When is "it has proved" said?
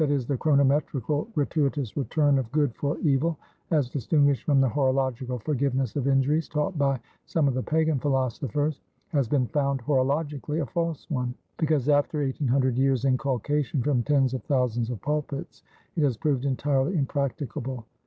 15.95-16.45